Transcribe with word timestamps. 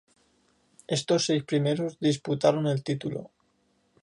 Estos 0.97 1.25
seis 1.27 1.43
primeros 1.43 1.99
disputaron 1.99 2.65
el 2.65 2.81
título. 2.83 3.29